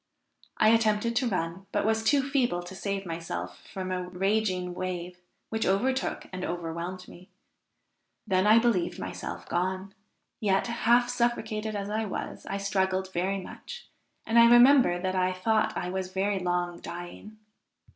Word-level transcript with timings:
I 0.57 0.69
attempted 0.69 1.15
to 1.17 1.27
run, 1.27 1.67
but 1.71 1.85
was 1.85 2.03
too 2.03 2.27
feeble 2.27 2.63
to 2.63 2.73
save 2.73 3.05
myself 3.05 3.63
from 3.71 3.91
a 3.91 4.07
raging 4.09 4.73
wave, 4.73 5.19
which 5.49 5.63
overtook 5.63 6.25
and 6.33 6.43
overwhelmed 6.43 7.07
me. 7.07 7.29
Then 8.25 8.47
I 8.47 8.57
believed 8.57 8.97
myself 8.97 9.47
gone; 9.47 9.93
yet, 10.39 10.65
half 10.65 11.07
suffocated 11.07 11.75
as 11.75 11.91
I 11.91 12.05
was, 12.05 12.47
I 12.47 12.57
struggled 12.57 13.13
very 13.13 13.37
much, 13.39 13.89
and 14.25 14.39
I 14.39 14.49
remember 14.49 14.99
that 14.99 15.13
I 15.13 15.33
thought 15.33 15.77
I 15.77 15.91
was 15.91 16.11
very 16.11 16.39
long 16.39 16.79
dying. 16.79 17.37